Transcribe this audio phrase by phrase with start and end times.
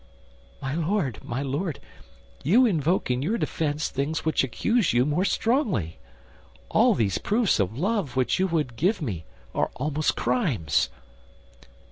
[0.63, 1.79] "My Lord, my Lord,
[2.43, 5.99] you invoke in your defense things which accuse you more strongly.
[6.69, 10.89] All these proofs of love which you would give me are almost crimes."